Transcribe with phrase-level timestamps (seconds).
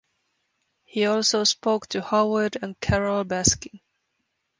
[0.83, 3.81] He also spoke to Howard and Carole Baskin.